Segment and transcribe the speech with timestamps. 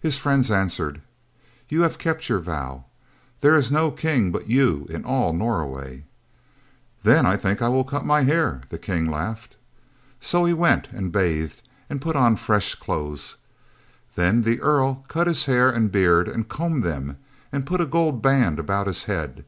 [0.00, 1.02] His friends answered:
[1.68, 2.84] "You have kept your vow.
[3.40, 6.04] There is no king but you in all Norway."
[7.02, 9.56] "Then I think I will cut my hair," the king laughed.
[10.20, 13.38] So he went and bathed and put on fresh clothes.
[14.14, 17.18] Then the earl cut his hair and beard and combed them
[17.50, 19.44] and put a gold band about his head.